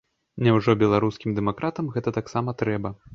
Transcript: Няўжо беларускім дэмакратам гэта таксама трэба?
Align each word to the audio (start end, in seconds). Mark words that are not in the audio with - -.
Няўжо 0.45 0.73
беларускім 0.83 1.35
дэмакратам 1.39 1.91
гэта 1.99 2.09
таксама 2.19 2.49
трэба? 2.63 2.93